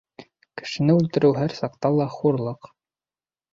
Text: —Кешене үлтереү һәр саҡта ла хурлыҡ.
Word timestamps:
—Кешене 0.61 0.95
үлтереү 1.01 1.31
һәр 1.41 1.55
саҡта 1.59 1.93
ла 1.99 2.09
хурлыҡ. 2.17 2.73